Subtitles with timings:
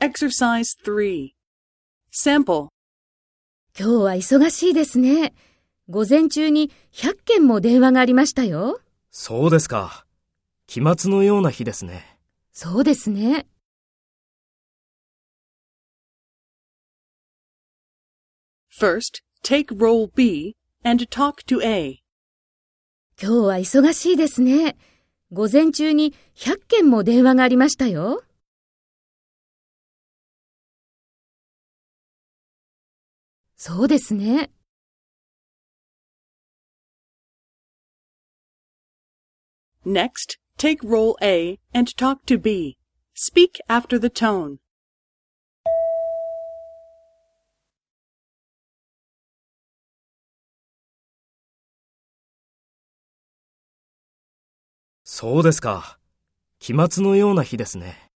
[0.00, 1.30] Exercise 3.
[2.12, 2.68] Sample.
[3.76, 5.34] 今日は忙しいですね。
[5.88, 8.80] 午前中に100件も電話がありましたよ。
[9.10, 10.06] そうですか。
[10.68, 12.16] 期末のような日ですね。
[12.52, 13.46] そうですね。
[18.80, 20.54] First, take role B
[20.84, 21.98] and talk to A.
[23.20, 24.76] 今日は忙しいですね。
[25.32, 28.22] 午前中に100件も電話がありましたよ。
[33.60, 34.52] そうですね。
[39.84, 42.78] Next, take role A and talk to B.
[43.16, 44.58] Speak after the tone.
[55.02, 55.98] そうですか。
[56.60, 58.07] 期末のような日ですね。